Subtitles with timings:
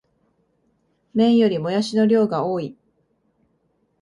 [1.13, 2.75] 麺よりもやしの量が多い